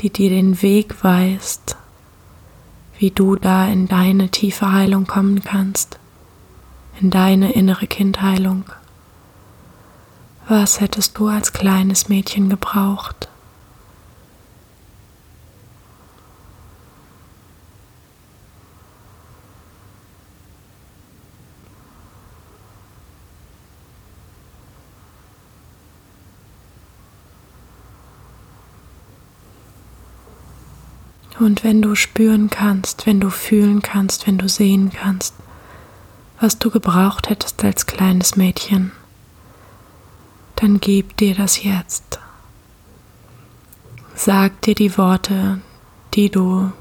die 0.00 0.10
dir 0.10 0.30
den 0.30 0.62
Weg 0.62 1.02
weist, 1.02 1.76
wie 2.98 3.10
du 3.10 3.36
da 3.36 3.66
in 3.66 3.88
deine 3.88 4.28
tiefe 4.28 4.72
Heilung 4.72 5.06
kommen 5.06 5.42
kannst, 5.42 5.98
in 7.00 7.10
deine 7.10 7.52
innere 7.52 7.86
Kindheilung. 7.86 8.64
Was 10.46 10.80
hättest 10.80 11.16
du 11.18 11.28
als 11.28 11.52
kleines 11.52 12.08
Mädchen 12.08 12.48
gebraucht? 12.48 13.29
Und 31.40 31.64
wenn 31.64 31.80
du 31.80 31.94
spüren 31.94 32.50
kannst, 32.50 33.06
wenn 33.06 33.18
du 33.18 33.30
fühlen 33.30 33.80
kannst, 33.80 34.26
wenn 34.26 34.36
du 34.36 34.46
sehen 34.46 34.92
kannst, 34.92 35.34
was 36.38 36.58
du 36.58 36.70
gebraucht 36.70 37.30
hättest 37.30 37.64
als 37.64 37.86
kleines 37.86 38.36
Mädchen, 38.36 38.92
dann 40.56 40.80
gib 40.80 41.16
dir 41.16 41.34
das 41.34 41.64
jetzt. 41.64 42.18
Sag 44.14 44.60
dir 44.60 44.74
die 44.74 44.98
Worte, 44.98 45.62
die 46.12 46.28
du 46.28 46.72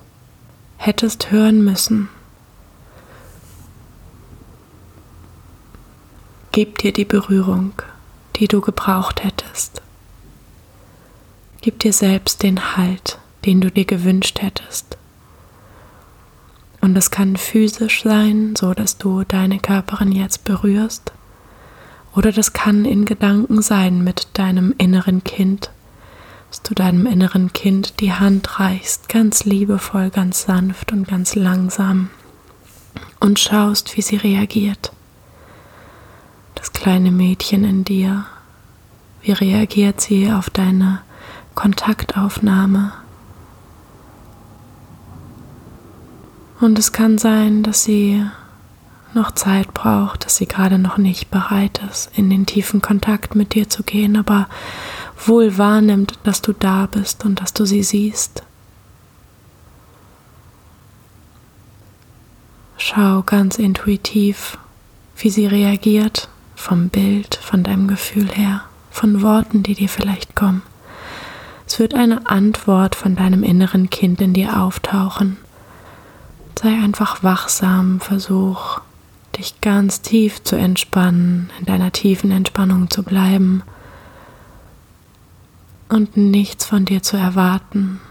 hättest 0.76 1.32
hören 1.32 1.64
müssen. 1.64 2.10
Gib 6.52 6.80
dir 6.80 6.92
die 6.92 7.06
Berührung, 7.06 7.72
die 8.36 8.50
du 8.50 8.60
gebraucht 8.60 9.24
hättest. 9.24 9.82
Gib 11.62 11.80
dir 11.80 11.94
selbst 11.94 12.44
den 12.44 12.76
Halt 12.76 13.20
den 13.46 13.62
du 13.62 13.72
dir 13.72 13.86
gewünscht 13.86 14.42
hättest. 14.42 14.98
Und 16.82 16.98
es 16.98 17.12
kann 17.12 17.36
physisch 17.36 18.04
sein, 18.04 18.56
so 18.58 18.74
dass 18.74 18.98
du 18.98 19.24
deine 19.24 19.60
Körperin 19.60 20.12
jetzt 20.12 20.46
berührst. 20.46 21.12
Oder 22.16 22.32
das 22.32 22.54
kann 22.54 22.86
in 22.86 23.06
Gedanken 23.06 23.62
sein 23.62 24.04
mit 24.04 24.28
deinem 24.34 24.74
inneren 24.78 25.24
Kind, 25.24 25.72
dass 26.50 26.62
du 26.64 26.74
deinem 26.74 27.06
inneren 27.06 27.54
Kind 27.54 28.00
die 28.00 28.14
Hand 28.14 28.60
reichst, 28.60 29.10
ganz 29.10 29.44
liebevoll, 29.44 30.10
ganz 30.10 30.44
sanft 30.44 30.92
und 30.92 31.08
ganz 31.08 31.36
langsam 31.36 32.10
und 33.20 33.40
schaust, 33.40 33.96
wie 33.96 34.02
sie 34.02 34.16
reagiert. 34.16 34.92
Das 36.56 36.74
kleine 36.74 37.12
Mädchen 37.12 37.64
in 37.64 37.84
dir, 37.84 38.26
wie 39.22 39.32
reagiert 39.32 40.02
sie 40.02 40.32
auf 40.32 40.50
deine 40.50 41.02
Kontaktaufnahme, 41.56 42.94
Und 46.60 46.78
es 46.78 46.92
kann 46.92 47.18
sein, 47.18 47.64
dass 47.64 47.84
sie 47.84 48.26
noch 49.14 49.32
Zeit 49.32 49.74
braucht, 49.74 50.26
dass 50.26 50.36
sie 50.36 50.46
gerade 50.46 50.78
noch 50.78 50.98
nicht 50.98 51.32
bereit 51.32 51.82
ist, 51.90 52.12
in 52.16 52.30
den 52.30 52.46
tiefen 52.46 52.82
Kontakt 52.82 53.34
mit 53.34 53.54
dir 53.56 53.70
zu 53.70 53.84
gehen, 53.84 54.18
aber 54.18 54.48
wohl 55.26 55.58
wahrnimmt, 55.58 56.20
dass 56.24 56.42
du 56.42 56.54
da 56.54 56.86
bist 56.86 57.26
und 57.26 57.42
dass 57.42 57.54
du 57.54 57.66
sie 57.66 57.84
siehst. 57.84 58.44
Schau 62.78 63.24
ganz 63.24 63.58
intuitiv, 63.58 64.58
wie 65.18 65.30
sie 65.30 65.48
reagiert, 65.48 66.30
vom 66.56 66.90
Bild, 66.90 67.36
von 67.42 67.64
deinem 67.64 67.88
Gefühl 67.88 68.30
her, 68.30 68.62
von 68.92 69.22
Worten, 69.22 69.64
die 69.64 69.76
dir 69.76 69.90
vielleicht 69.90 70.36
kommen. 70.36 70.62
Es 71.66 71.80
wird 71.80 71.94
eine 71.94 72.30
Antwort 72.30 72.96
von 72.96 73.16
deinem 73.16 73.44
inneren 73.44 73.90
Kind 73.90 74.22
in 74.22 74.34
dir 74.34 74.62
auftauchen 74.62 75.38
Sei 76.62 76.74
einfach 76.74 77.24
wachsam, 77.24 78.02
versuch 78.02 78.82
dich 79.38 79.62
ganz 79.62 80.02
tief 80.02 80.44
zu 80.44 80.58
entspannen, 80.58 81.52
in 81.58 81.66
deiner 81.66 81.94
tiefen 81.94 82.32
Entspannung 82.32 82.90
zu 82.90 83.04
bleiben 83.04 83.64
und 85.88 86.18
nichts 86.18 86.66
von 86.66 86.84
dir 86.84 87.02
zu 87.02 87.16
erwarten. 87.16 88.02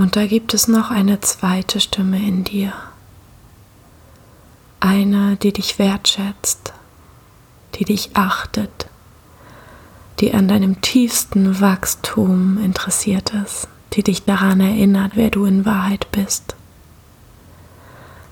Und 0.00 0.16
da 0.16 0.26
gibt 0.26 0.54
es 0.54 0.66
noch 0.66 0.90
eine 0.90 1.20
zweite 1.20 1.78
Stimme 1.78 2.16
in 2.16 2.42
dir. 2.42 2.72
Eine, 4.80 5.36
die 5.36 5.52
dich 5.52 5.78
wertschätzt, 5.78 6.72
die 7.74 7.84
dich 7.84 8.16
achtet, 8.16 8.86
die 10.20 10.32
an 10.32 10.48
deinem 10.48 10.80
tiefsten 10.80 11.60
Wachstum 11.60 12.56
interessiert 12.64 13.34
ist, 13.44 13.68
die 13.92 14.02
dich 14.02 14.24
daran 14.24 14.60
erinnert, 14.60 15.16
wer 15.16 15.28
du 15.28 15.44
in 15.44 15.66
Wahrheit 15.66 16.10
bist. 16.12 16.56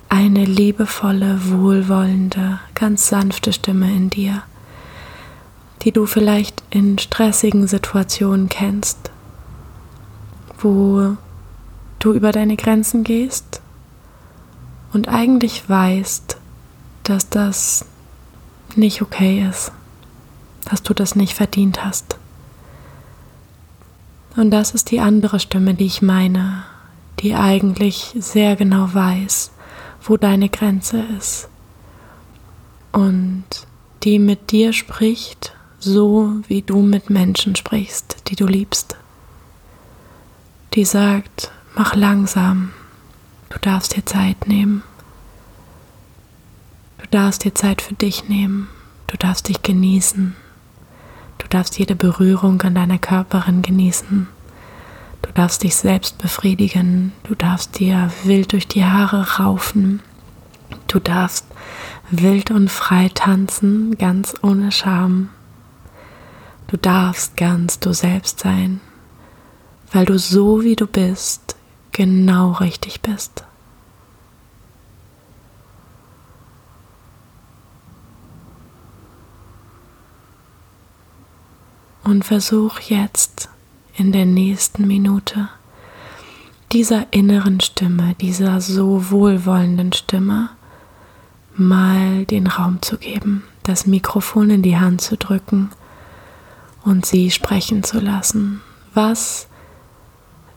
Eine 0.08 0.46
liebevolle, 0.46 1.50
wohlwollende, 1.50 2.60
ganz 2.74 3.08
sanfte 3.08 3.52
Stimme 3.52 3.94
in 3.94 4.08
dir, 4.08 4.42
die 5.82 5.92
du 5.92 6.06
vielleicht 6.06 6.62
in 6.70 6.96
stressigen 6.96 7.66
Situationen 7.66 8.48
kennst, 8.48 9.10
wo 10.60 11.18
du 11.98 12.12
über 12.12 12.32
deine 12.32 12.56
Grenzen 12.56 13.04
gehst 13.04 13.60
und 14.92 15.08
eigentlich 15.08 15.68
weißt, 15.68 16.36
dass 17.04 17.28
das 17.28 17.84
nicht 18.76 19.02
okay 19.02 19.46
ist, 19.48 19.72
dass 20.64 20.82
du 20.82 20.94
das 20.94 21.14
nicht 21.14 21.34
verdient 21.34 21.84
hast. 21.84 22.16
Und 24.36 24.50
das 24.50 24.72
ist 24.72 24.90
die 24.90 25.00
andere 25.00 25.40
Stimme, 25.40 25.74
die 25.74 25.86
ich 25.86 26.02
meine, 26.02 26.64
die 27.20 27.34
eigentlich 27.34 28.14
sehr 28.18 28.54
genau 28.56 28.92
weiß, 28.92 29.50
wo 30.02 30.16
deine 30.16 30.48
Grenze 30.48 31.02
ist 31.18 31.48
und 32.92 33.44
die 34.04 34.18
mit 34.18 34.50
dir 34.52 34.72
spricht, 34.72 35.52
so 35.80 36.34
wie 36.46 36.62
du 36.62 36.82
mit 36.82 37.10
Menschen 37.10 37.56
sprichst, 37.56 38.28
die 38.28 38.36
du 38.36 38.46
liebst. 38.46 38.96
Die 40.74 40.84
sagt, 40.84 41.50
Mach 41.78 41.94
langsam. 41.94 42.72
Du 43.50 43.58
darfst 43.60 43.94
dir 43.94 44.04
Zeit 44.04 44.48
nehmen. 44.48 44.82
Du 46.98 47.06
darfst 47.08 47.44
dir 47.44 47.54
Zeit 47.54 47.82
für 47.82 47.94
dich 47.94 48.28
nehmen. 48.28 48.68
Du 49.06 49.16
darfst 49.16 49.48
dich 49.48 49.62
genießen. 49.62 50.34
Du 51.38 51.46
darfst 51.46 51.78
jede 51.78 51.94
Berührung 51.94 52.60
an 52.62 52.74
deiner 52.74 52.98
Körperin 52.98 53.62
genießen. 53.62 54.26
Du 55.22 55.30
darfst 55.30 55.62
dich 55.62 55.76
selbst 55.76 56.18
befriedigen. 56.18 57.12
Du 57.22 57.36
darfst 57.36 57.78
dir 57.78 58.10
wild 58.24 58.50
durch 58.50 58.66
die 58.66 58.84
Haare 58.84 59.38
raufen. 59.38 60.00
Du 60.88 60.98
darfst 60.98 61.46
wild 62.10 62.50
und 62.50 62.72
frei 62.72 63.08
tanzen, 63.14 63.96
ganz 63.98 64.34
ohne 64.42 64.72
Scham. 64.72 65.28
Du 66.66 66.76
darfst 66.76 67.36
ganz 67.36 67.78
du 67.78 67.92
selbst 67.92 68.40
sein, 68.40 68.80
weil 69.92 70.06
du 70.06 70.18
so 70.18 70.64
wie 70.64 70.74
du 70.74 70.88
bist 70.88 71.54
genau 71.98 72.52
richtig 72.52 73.00
bist. 73.00 73.42
Und 82.04 82.24
versuch 82.24 82.78
jetzt 82.78 83.48
in 83.96 84.12
der 84.12 84.26
nächsten 84.26 84.86
Minute 84.86 85.48
dieser 86.70 87.12
inneren 87.12 87.60
Stimme, 87.60 88.14
dieser 88.20 88.60
so 88.60 89.10
wohlwollenden 89.10 89.92
Stimme, 89.92 90.50
mal 91.56 92.24
den 92.26 92.46
Raum 92.46 92.80
zu 92.80 92.96
geben, 92.96 93.42
das 93.64 93.88
Mikrofon 93.88 94.50
in 94.50 94.62
die 94.62 94.78
Hand 94.78 95.00
zu 95.00 95.16
drücken 95.16 95.70
und 96.84 97.06
sie 97.06 97.32
sprechen 97.32 97.82
zu 97.82 97.98
lassen. 97.98 98.60
Was 98.94 99.48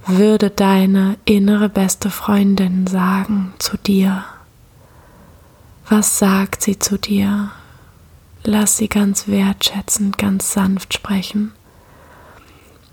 würde 0.07 0.49
deine 0.49 1.17
innere 1.25 1.69
beste 1.69 2.09
Freundin 2.09 2.87
sagen 2.87 3.53
zu 3.59 3.77
dir? 3.77 4.23
Was 5.87 6.19
sagt 6.19 6.63
sie 6.63 6.79
zu 6.79 6.97
dir? 6.97 7.51
Lass 8.43 8.77
sie 8.77 8.87
ganz 8.87 9.27
wertschätzend, 9.27 10.17
ganz 10.17 10.53
sanft 10.53 10.93
sprechen. 10.93 11.51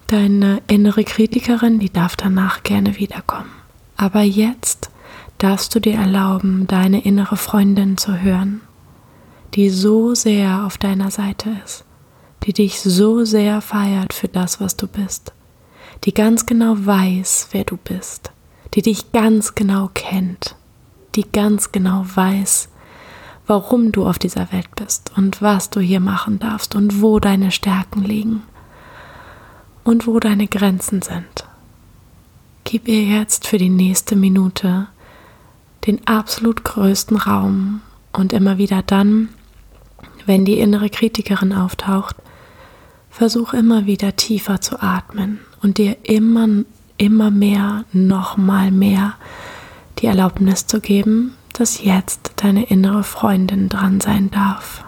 Deine 0.08 0.62
innere 0.68 1.04
Kritikerin, 1.04 1.78
die 1.78 1.92
darf 1.92 2.16
danach 2.16 2.62
gerne 2.62 2.98
wiederkommen. 2.98 3.50
Aber 3.96 4.22
jetzt 4.22 4.90
darfst 5.38 5.74
du 5.74 5.80
dir 5.80 5.94
erlauben, 5.94 6.66
deine 6.66 7.04
innere 7.04 7.36
Freundin 7.36 7.96
zu 7.96 8.20
hören, 8.20 8.60
die 9.54 9.70
so 9.70 10.14
sehr 10.14 10.64
auf 10.66 10.76
deiner 10.76 11.10
Seite 11.10 11.50
ist, 11.64 11.84
die 12.44 12.52
dich 12.52 12.80
so 12.80 13.24
sehr 13.24 13.60
feiert 13.60 14.12
für 14.12 14.28
das, 14.28 14.60
was 14.60 14.76
du 14.76 14.86
bist 14.86 15.32
die 16.04 16.14
ganz 16.14 16.46
genau 16.46 16.74
weiß, 16.78 17.48
wer 17.52 17.64
du 17.64 17.76
bist, 17.76 18.32
die 18.74 18.82
dich 18.82 19.12
ganz 19.12 19.54
genau 19.54 19.90
kennt, 19.94 20.54
die 21.14 21.24
ganz 21.30 21.72
genau 21.72 22.04
weiß, 22.14 22.68
warum 23.46 23.92
du 23.92 24.06
auf 24.06 24.18
dieser 24.18 24.52
Welt 24.52 24.74
bist 24.76 25.12
und 25.16 25.42
was 25.42 25.70
du 25.70 25.80
hier 25.80 26.00
machen 26.00 26.38
darfst 26.38 26.74
und 26.74 27.00
wo 27.00 27.18
deine 27.18 27.50
Stärken 27.50 28.04
liegen 28.04 28.42
und 29.84 30.06
wo 30.06 30.20
deine 30.20 30.46
Grenzen 30.46 31.02
sind. 31.02 31.46
Gib 32.64 32.86
ihr 32.86 33.02
jetzt 33.02 33.46
für 33.46 33.58
die 33.58 33.70
nächste 33.70 34.14
Minute 34.14 34.88
den 35.86 36.06
absolut 36.06 36.64
größten 36.64 37.16
Raum 37.16 37.80
und 38.12 38.34
immer 38.34 38.58
wieder 38.58 38.82
dann, 38.82 39.30
wenn 40.26 40.44
die 40.44 40.58
innere 40.58 40.90
Kritikerin 40.90 41.54
auftaucht, 41.54 42.16
versuch 43.08 43.54
immer 43.54 43.86
wieder 43.86 44.14
tiefer 44.14 44.60
zu 44.60 44.82
atmen 44.82 45.40
und 45.62 45.78
dir 45.78 45.96
immer, 46.02 46.48
immer 46.96 47.30
mehr, 47.30 47.84
noch 47.92 48.36
mal 48.36 48.70
mehr 48.70 49.14
die 49.98 50.06
Erlaubnis 50.06 50.66
zu 50.66 50.80
geben, 50.80 51.34
dass 51.52 51.82
jetzt 51.82 52.32
deine 52.36 52.64
innere 52.64 53.02
Freundin 53.02 53.68
dran 53.68 54.00
sein 54.00 54.30
darf. 54.30 54.84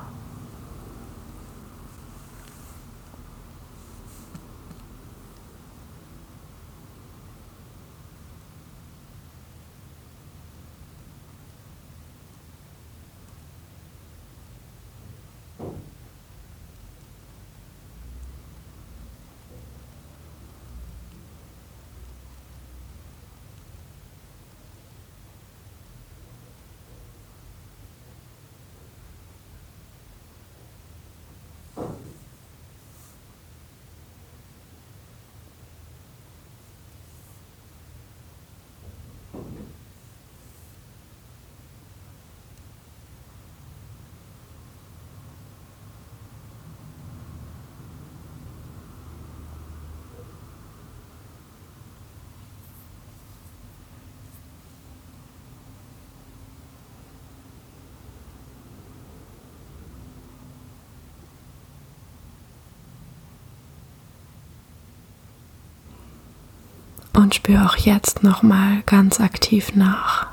Und 67.13 67.35
spür 67.35 67.67
auch 67.67 67.77
jetzt 67.77 68.23
nochmal 68.23 68.83
ganz 68.87 69.21
aktiv 69.21 69.75
nach. 69.75 70.27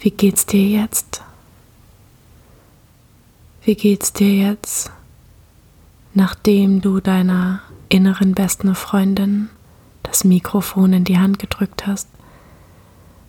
Wie 0.00 0.10
geht's 0.10 0.46
dir 0.46 0.64
jetzt? 0.64 1.22
Wie 3.64 3.74
geht's 3.74 4.12
dir 4.12 4.34
jetzt, 4.34 4.90
nachdem 6.14 6.80
du 6.80 7.00
deiner 7.00 7.60
inneren 7.88 8.32
besten 8.32 8.74
Freundin 8.74 9.50
das 10.04 10.24
Mikrofon 10.24 10.92
in 10.94 11.04
die 11.04 11.18
Hand 11.18 11.38
gedrückt 11.38 11.86
hast? 11.86 12.08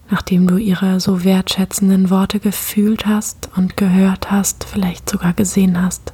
Nachdem 0.09 0.47
du 0.47 0.57
ihre 0.57 0.99
so 0.99 1.23
wertschätzenden 1.23 2.09
Worte 2.09 2.39
gefühlt 2.39 3.05
hast 3.05 3.49
und 3.55 3.75
gehört 3.75 4.31
hast, 4.31 4.63
vielleicht 4.63 5.09
sogar 5.09 5.33
gesehen 5.33 5.81
hast? 5.81 6.13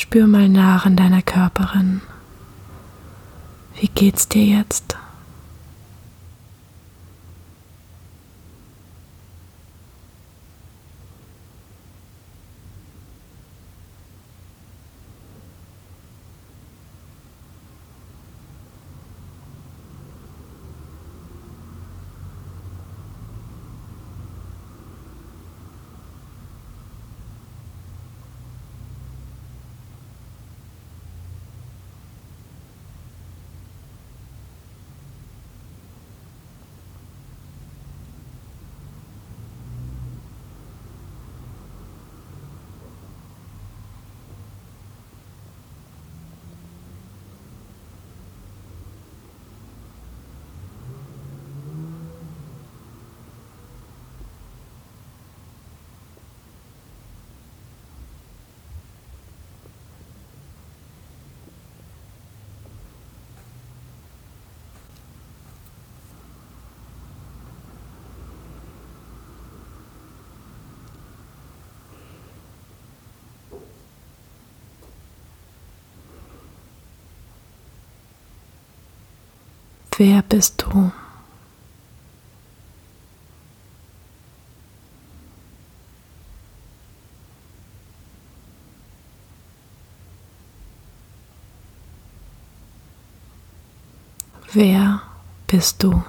Spür 0.00 0.26
mal 0.26 0.48
nach 0.48 0.86
in 0.86 0.96
deiner 0.96 1.20
Körperin. 1.20 2.00
Wie 3.78 3.88
geht's 3.88 4.26
dir 4.28 4.42
jetzt? 4.42 4.89
Wer 80.00 80.22
bist 80.22 80.62
du? 80.62 80.90
Wer 94.54 95.02
bist 95.46 95.82
du? 95.82 96.02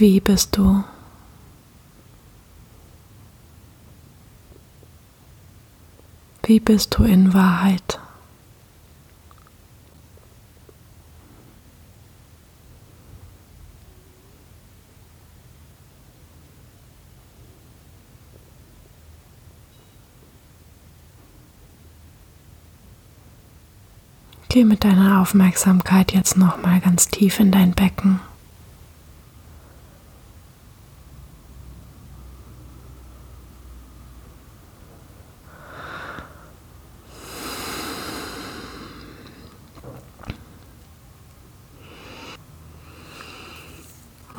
Wie 0.00 0.18
bist 0.18 0.56
du? 0.56 0.82
Wie 6.44 6.58
bist 6.58 6.96
du 6.96 7.04
in 7.04 7.34
Wahrheit? 7.34 8.00
Geh 24.48 24.64
mit 24.64 24.82
deiner 24.82 25.20
Aufmerksamkeit 25.20 26.12
jetzt 26.12 26.38
noch 26.38 26.62
mal 26.62 26.80
ganz 26.80 27.08
tief 27.08 27.38
in 27.38 27.50
dein 27.50 27.72
Becken. 27.72 28.20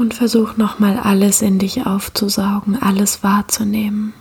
Und 0.01 0.15
versuch 0.15 0.57
nochmal 0.57 0.97
alles 0.97 1.43
in 1.43 1.59
dich 1.59 1.85
aufzusaugen, 1.85 2.75
alles 2.81 3.21
wahrzunehmen. 3.21 4.13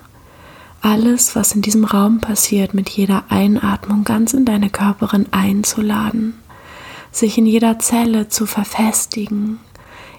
Alles, 0.83 1.35
was 1.35 1.55
in 1.55 1.63
diesem 1.63 1.87
Raum 1.87 2.21
passiert, 2.21 2.75
mit 2.75 2.91
jeder 2.91 3.25
Einatmung 3.31 4.05
ganz 4.05 4.35
in 4.35 4.45
deine 4.45 4.69
Körperin 4.69 5.29
einzuladen, 5.31 6.35
sich 7.13 7.39
in 7.39 7.47
jeder 7.47 7.79
Zelle 7.79 8.29
zu 8.29 8.45
verfestigen, 8.45 9.59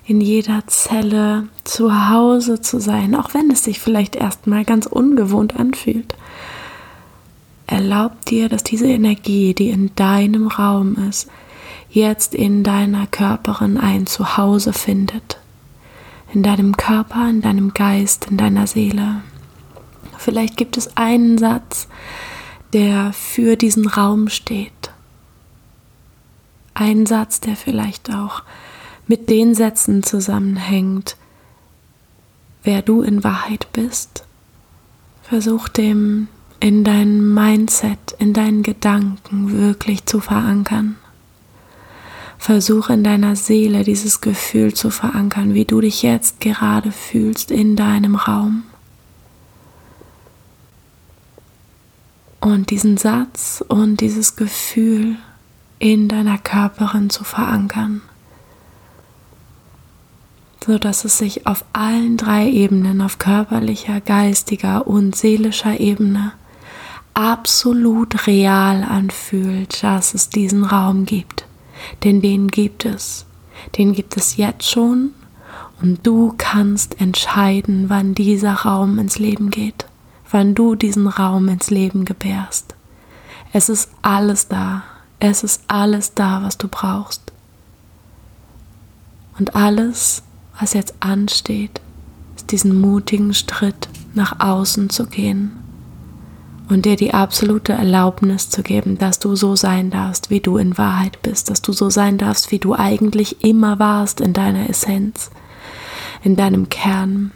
in 0.03 0.19
jeder 0.19 0.65
Zelle 0.65 1.47
zu 1.63 2.09
Hause 2.09 2.59
zu 2.61 2.79
sein, 2.79 3.13
auch 3.13 3.35
wenn 3.35 3.51
es 3.51 3.63
sich 3.63 3.79
vielleicht 3.79 4.15
erstmal 4.15 4.65
ganz 4.65 4.87
ungewohnt 4.87 5.59
anfühlt. 5.59 6.15
Erlaub 7.67 8.25
dir, 8.25 8.49
dass 8.49 8.63
diese 8.63 8.87
Energie, 8.87 9.53
die 9.53 9.69
in 9.69 9.91
deinem 9.95 10.47
Raum 10.47 10.95
ist, 11.07 11.29
jetzt 11.91 12.33
in 12.33 12.63
deiner 12.63 13.05
Körperin 13.05 13.77
ein 13.77 14.07
Zuhause 14.07 14.73
findet 14.73 15.37
in 16.33 16.43
deinem 16.43 16.77
Körper, 16.77 17.29
in 17.29 17.41
deinem 17.41 17.73
Geist, 17.73 18.27
in 18.29 18.37
deiner 18.37 18.67
Seele. 18.67 19.21
Vielleicht 20.17 20.55
gibt 20.55 20.77
es 20.77 20.95
einen 20.95 21.37
Satz, 21.37 21.87
der 22.73 23.11
für 23.13 23.55
diesen 23.55 23.87
Raum 23.87 24.29
steht. 24.29 24.91
Ein 26.73 27.05
Satz, 27.05 27.41
der 27.41 27.55
vielleicht 27.55 28.13
auch 28.13 28.43
mit 29.07 29.29
den 29.29 29.55
Sätzen 29.55 30.03
zusammenhängt, 30.03 31.17
wer 32.63 32.81
du 32.81 33.01
in 33.01 33.23
Wahrheit 33.23 33.67
bist. 33.73 34.23
Versuch 35.23 35.67
dem 35.67 36.27
in 36.59 36.83
dein 36.83 37.33
Mindset, 37.33 38.15
in 38.19 38.33
deinen 38.33 38.63
Gedanken 38.63 39.51
wirklich 39.51 40.05
zu 40.05 40.19
verankern. 40.19 40.97
Versuche 42.41 42.93
in 42.93 43.03
deiner 43.03 43.35
Seele 43.35 43.83
dieses 43.83 44.19
Gefühl 44.19 44.73
zu 44.73 44.89
verankern, 44.89 45.53
wie 45.53 45.63
du 45.63 45.79
dich 45.79 46.01
jetzt 46.01 46.39
gerade 46.39 46.91
fühlst 46.91 47.51
in 47.51 47.75
deinem 47.75 48.15
Raum. 48.15 48.63
Und 52.39 52.71
diesen 52.71 52.97
Satz 52.97 53.63
und 53.67 54.01
dieses 54.01 54.37
Gefühl 54.37 55.17
in 55.77 56.07
deiner 56.07 56.39
Körperin 56.39 57.11
zu 57.11 57.23
verankern, 57.23 58.01
so 60.65 60.79
dass 60.79 61.05
es 61.05 61.19
sich 61.19 61.45
auf 61.45 61.63
allen 61.73 62.17
drei 62.17 62.49
Ebenen, 62.49 63.01
auf 63.01 63.19
körperlicher, 63.19 64.01
geistiger 64.01 64.87
und 64.87 65.15
seelischer 65.15 65.79
Ebene, 65.79 66.31
absolut 67.13 68.25
real 68.25 68.83
anfühlt, 68.83 69.83
dass 69.83 70.15
es 70.15 70.29
diesen 70.29 70.63
Raum 70.63 71.05
gibt 71.05 71.45
denn 72.03 72.21
den 72.21 72.47
gibt 72.49 72.85
es. 72.85 73.25
Den 73.77 73.93
gibt 73.93 74.17
es 74.17 74.37
jetzt 74.37 74.69
schon 74.69 75.11
und 75.81 76.05
du 76.05 76.33
kannst 76.37 76.99
entscheiden, 76.99 77.89
wann 77.89 78.15
dieser 78.15 78.53
Raum 78.53 78.99
ins 78.99 79.19
Leben 79.19 79.49
geht, 79.49 79.85
wann 80.29 80.55
du 80.55 80.75
diesen 80.75 81.07
Raum 81.07 81.47
ins 81.47 81.69
Leben 81.69 82.05
gebärst. 82.05 82.75
Es 83.53 83.69
ist 83.69 83.91
alles 84.01 84.47
da, 84.47 84.83
es 85.19 85.43
ist 85.43 85.63
alles 85.67 86.13
da, 86.13 86.41
was 86.43 86.57
du 86.57 86.67
brauchst. 86.67 87.31
Und 89.37 89.55
alles, 89.55 90.23
was 90.59 90.73
jetzt 90.73 90.95
ansteht, 90.99 91.81
ist 92.35 92.51
diesen 92.51 92.79
mutigen 92.79 93.33
Schritt 93.33 93.89
nach 94.13 94.39
außen 94.39 94.89
zu 94.89 95.05
gehen 95.07 95.60
und 96.71 96.85
dir 96.85 96.95
die 96.95 97.13
absolute 97.13 97.73
Erlaubnis 97.73 98.49
zu 98.49 98.63
geben, 98.63 98.97
dass 98.97 99.19
du 99.19 99.35
so 99.35 99.57
sein 99.57 99.89
darfst, 99.89 100.29
wie 100.29 100.39
du 100.39 100.55
in 100.55 100.77
Wahrheit 100.77 101.21
bist, 101.21 101.49
dass 101.49 101.61
du 101.61 101.73
so 101.73 101.89
sein 101.89 102.17
darfst, 102.17 102.49
wie 102.51 102.59
du 102.59 102.73
eigentlich 102.73 103.43
immer 103.43 103.77
warst 103.77 104.21
in 104.21 104.31
deiner 104.31 104.69
Essenz, 104.69 105.31
in 106.23 106.37
deinem 106.37 106.69
Kern. 106.69 107.31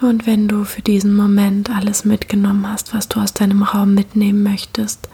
Und 0.00 0.26
wenn 0.26 0.48
du 0.48 0.64
für 0.64 0.80
diesen 0.80 1.14
Moment 1.14 1.68
alles 1.68 2.06
mitgenommen 2.06 2.66
hast, 2.66 2.94
was 2.94 3.08
du 3.08 3.20
aus 3.20 3.34
deinem 3.34 3.62
Raum 3.62 3.92
mitnehmen 3.92 4.42
möchtest, 4.42 5.08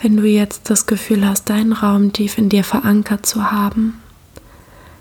wenn 0.00 0.16
du 0.16 0.24
jetzt 0.24 0.68
das 0.70 0.86
Gefühl 0.86 1.26
hast, 1.26 1.48
deinen 1.48 1.72
Raum 1.72 2.12
tief 2.12 2.38
in 2.38 2.48
dir 2.48 2.64
verankert 2.64 3.26
zu 3.26 3.50
haben, 3.50 3.94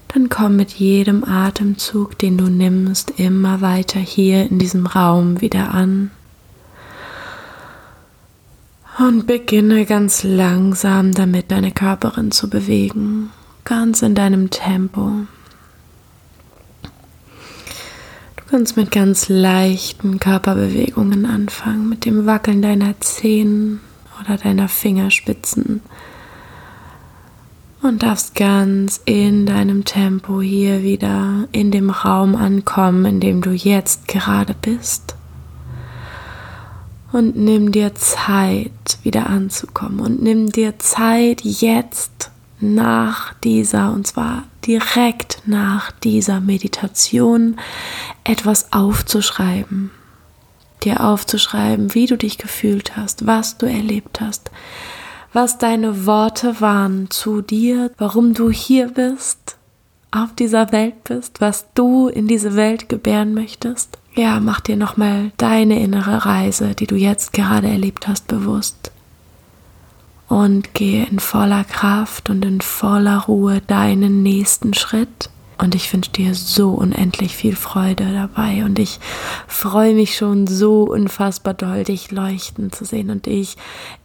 dann 0.08 0.30
komm 0.30 0.56
mit 0.56 0.72
jedem 0.72 1.26
Atemzug, 1.26 2.18
den 2.18 2.38
du 2.38 2.46
nimmst, 2.46 3.12
immer 3.18 3.60
weiter 3.60 4.00
hier 4.00 4.50
in 4.50 4.60
diesem 4.60 4.86
Raum 4.86 5.42
wieder 5.42 5.74
an. 5.74 6.12
Und 8.98 9.28
beginne 9.28 9.86
ganz 9.86 10.24
langsam 10.24 11.12
damit 11.14 11.52
deine 11.52 11.72
Körperin 11.72 12.32
zu 12.32 12.50
bewegen, 12.50 13.30
ganz 13.66 14.02
in 14.02 14.16
deinem 14.16 14.50
Tempo. 14.50 15.12
Du 18.38 18.44
kannst 18.50 18.78
mit 18.78 18.92
ganz 18.92 19.28
leichten 19.28 20.22
Körperbewegungen 20.22 21.26
anfangen, 21.26 21.90
mit 21.90 22.06
dem 22.06 22.26
Wackeln 22.26 22.62
deiner 22.62 22.98
Zehen, 23.02 23.82
oder 24.20 24.38
deiner 24.38 24.68
Fingerspitzen 24.68 25.82
und 27.82 28.04
darfst 28.04 28.36
ganz 28.36 29.02
in 29.06 29.46
deinem 29.46 29.86
Tempo 29.86 30.42
hier 30.42 30.84
wieder 30.84 31.48
in 31.52 31.72
dem 31.72 31.90
Raum 31.90 32.36
ankommen, 32.36 33.06
in 33.06 33.20
dem 33.20 33.42
du 33.42 33.52
jetzt 33.52 34.08
gerade 34.08 34.56
bist. 34.60 35.16
Und 37.12 37.38
nimm 37.38 37.72
dir 37.72 37.96
Zeit, 37.96 38.98
wieder 39.04 39.28
anzukommen. 39.28 40.00
Und 40.00 40.22
nimm 40.22 40.52
dir 40.52 40.80
Zeit 40.80 41.42
jetzt 41.42 42.32
nach 42.60 43.34
dieser, 43.36 43.94
und 43.94 44.08
zwar 44.08 44.44
direkt 44.66 45.44
nach 45.46 45.92
dieser 45.92 46.42
Meditation, 46.42 47.58
etwas 48.24 48.74
aufzuschreiben 48.74 49.92
dir 50.86 51.04
aufzuschreiben, 51.04 51.94
wie 51.94 52.06
du 52.06 52.18
dich 52.18 52.38
gefühlt 52.38 52.96
hast, 52.96 53.26
was 53.28 53.58
du 53.58 53.66
erlebt 53.66 54.22
hast, 54.22 54.52
was 55.34 55.58
deine 55.58 56.06
Worte 56.06 56.62
waren 56.62 57.10
zu 57.10 57.42
dir, 57.42 57.92
warum 57.98 58.34
du 58.34 58.50
hier 58.50 58.88
bist, 58.88 59.58
auf 60.12 60.34
dieser 60.34 60.72
Welt 60.72 61.04
bist, 61.04 61.42
was 61.42 61.66
du 61.74 62.08
in 62.08 62.28
diese 62.28 62.56
Welt 62.56 62.88
gebären 62.88 63.34
möchtest. 63.34 63.98
Ja, 64.14 64.40
mach 64.40 64.62
dir 64.62 64.78
nochmal 64.78 65.32
deine 65.36 65.82
innere 65.82 66.26
Reise, 66.26 66.74
die 66.74 66.88
du 66.88 66.96
jetzt 66.96 67.34
gerade 67.34 67.68
erlebt 67.68 68.08
hast, 68.08 68.28
bewusst. 68.28 68.92
Und 70.30 70.74
gehe 70.74 71.06
in 71.06 71.20
voller 71.20 71.66
Kraft 71.66 72.30
und 72.30 72.46
in 72.46 72.62
voller 72.62 73.26
Ruhe 73.26 73.62
deinen 73.62 74.24
nächsten 74.24 74.74
Schritt 74.74 75.30
Und 75.58 75.76
ich 75.76 75.92
wünsche 75.94 76.12
dir 76.12 76.36
so 76.36 76.72
unendlich 76.72 77.36
viel 77.36 77.56
Freude 77.56 78.12
dabei. 78.14 78.66
Und 78.66 78.80
ich 78.80 79.00
freue 79.48 79.94
mich 79.94 80.18
schon 80.18 80.48
so 80.48 80.84
unfassbar 80.84 81.54
doll, 81.54 81.84
dich 81.84 82.12
leuchten 82.12 82.72
zu 82.72 82.86
sehen 82.86 83.10
und 83.10 83.26
dich 83.26 83.56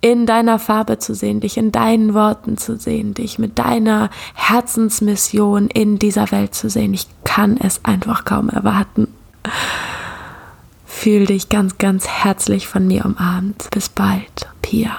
in 0.01 0.27
deiner 0.27 0.59
Farbe 0.59 0.99
zu 0.99 1.15
sehen, 1.15 1.41
dich 1.41 1.57
in 1.57 1.73
deinen 1.73 2.15
Worten 2.15 2.57
zu 2.57 2.77
sehen, 2.77 3.15
dich 3.15 3.39
mit 3.39 3.59
deiner 3.59 4.11
Herzensmission 4.35 5.69
in 5.69 5.99
dieser 5.99 6.31
Welt 6.31 6.55
zu 6.55 6.71
sehen. 6.71 6.95
Ich 6.95 7.07
kann 7.25 7.57
es 7.57 7.85
einfach 7.85 8.25
kaum 8.25 8.49
erwarten. 8.49 9.09
Fühl 10.85 11.27
dich 11.27 11.49
ganz, 11.49 11.79
ganz 11.79 12.07
herzlich 12.07 12.69
von 12.69 12.87
mir 12.87 13.05
umarmt. 13.05 13.69
Bis 13.71 13.89
bald, 13.89 14.49
Pia. 14.61 14.99